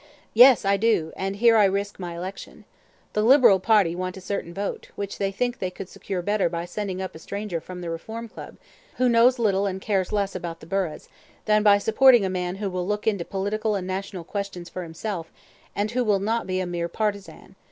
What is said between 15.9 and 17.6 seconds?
who will not be a mere partisan.